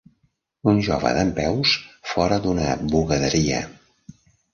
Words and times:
Un 0.69 0.77
jove 0.85 1.09
dempeus 1.17 1.73
fora 2.13 2.39
d'una 2.47 2.71
bugaderia. 2.95 3.61